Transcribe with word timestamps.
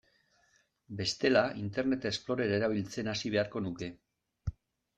Bestela, 1.01 1.43
Internet 1.65 2.09
Explorer 2.13 2.55
erabiltzen 2.57 3.13
hasi 3.15 3.35
beharko 3.39 3.65
nuke. 3.69 3.95